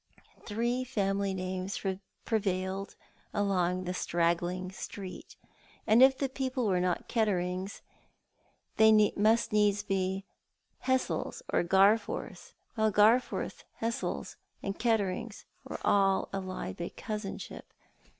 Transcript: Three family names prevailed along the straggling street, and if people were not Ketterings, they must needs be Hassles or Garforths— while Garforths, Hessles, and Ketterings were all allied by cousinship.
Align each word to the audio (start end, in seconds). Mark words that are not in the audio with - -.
Three 0.47 0.83
family 0.83 1.31
names 1.31 1.79
prevailed 2.25 2.95
along 3.35 3.83
the 3.83 3.93
straggling 3.93 4.71
street, 4.71 5.35
and 5.85 6.01
if 6.01 6.17
people 6.33 6.65
were 6.65 6.79
not 6.79 7.07
Ketterings, 7.07 7.81
they 8.77 9.11
must 9.15 9.53
needs 9.53 9.83
be 9.83 10.25
Hassles 10.87 11.43
or 11.53 11.61
Garforths— 11.63 12.53
while 12.73 12.91
Garforths, 12.91 13.63
Hessles, 13.79 14.37
and 14.63 14.79
Ketterings 14.79 15.45
were 15.65 15.77
all 15.85 16.29
allied 16.33 16.77
by 16.77 16.89
cousinship. 16.89 17.71